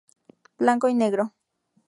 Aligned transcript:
Blanco 0.57 0.87
y 0.89 0.95
negro. 0.95 1.35